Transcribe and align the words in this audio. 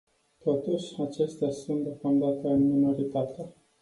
Totuși, 0.43 1.01
acestea 1.01 1.49
sunt 1.51 1.83
deocamdată 1.83 2.47
în 2.47 2.69
minoritate. 2.71 3.53